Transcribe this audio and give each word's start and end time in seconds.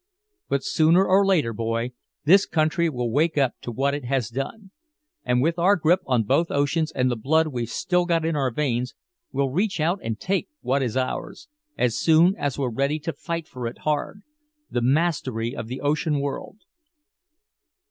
But 0.49 0.63
sooner 0.63 1.05
or 1.05 1.23
later, 1.23 1.53
boy, 1.53 1.91
this 2.25 2.47
country 2.47 2.89
will 2.89 3.11
wake 3.11 3.37
up 3.37 3.53
to 3.61 3.71
what 3.71 3.93
it 3.93 4.03
has 4.05 4.29
done. 4.31 4.71
And 5.23 5.43
with 5.43 5.59
our 5.59 5.75
grip 5.75 5.99
on 6.07 6.23
both 6.23 6.49
oceans 6.49 6.91
and 6.91 7.11
the 7.11 7.15
blood 7.15 7.49
we've 7.49 7.69
still 7.69 8.07
got 8.07 8.25
in 8.25 8.35
our 8.35 8.49
veins, 8.49 8.95
we'll 9.31 9.51
reach 9.51 9.79
out 9.79 9.99
and 10.01 10.19
take 10.19 10.47
what 10.61 10.81
is 10.81 10.97
ours 10.97 11.49
as 11.77 11.99
soon 11.99 12.35
as 12.37 12.57
we're 12.57 12.71
ready 12.73 12.97
to 12.97 13.13
fight 13.13 13.47
for 13.47 13.67
it 13.67 13.77
hard 13.85 14.23
the 14.71 14.81
mastery 14.81 15.55
of 15.55 15.67
the 15.67 15.81
ocean 15.81 16.19
world!" 16.19 16.61